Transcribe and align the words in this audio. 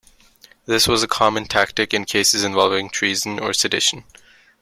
This 0.65 0.87
was 0.87 1.03
a 1.03 1.07
common 1.07 1.45
tactic 1.45 1.93
in 1.93 2.05
cases 2.05 2.43
involving 2.43 2.89
treason 2.89 3.37
or 3.37 3.53
sedition. 3.53 4.03